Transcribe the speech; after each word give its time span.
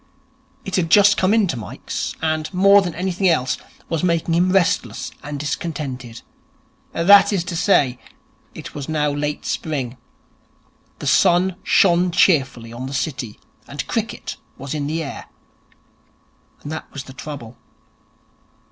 It 0.65 0.77
had 0.77 0.89
just 0.89 1.15
come 1.15 1.31
into 1.31 1.55
Mike's, 1.55 2.15
and, 2.23 2.51
more 2.51 2.81
than 2.81 2.95
anything 2.95 3.29
else, 3.29 3.59
was 3.87 4.03
making 4.03 4.33
him 4.33 4.51
restless 4.51 5.11
and 5.21 5.39
discontented. 5.39 6.23
That 6.91 7.31
is 7.31 7.43
to 7.43 7.55
say, 7.55 7.99
it 8.55 8.73
was 8.73 8.89
now 8.89 9.11
late 9.11 9.45
spring: 9.45 9.97
the 10.97 11.05
sun 11.05 11.55
shone 11.61 12.09
cheerfully 12.09 12.73
on 12.73 12.87
the 12.87 12.95
City; 12.95 13.39
and 13.67 13.85
cricket 13.85 14.37
was 14.57 14.73
in 14.73 14.87
the 14.87 15.03
air. 15.03 15.25
And 16.63 16.71
that 16.71 16.91
was 16.91 17.03
the 17.03 17.13
trouble. 17.13 17.57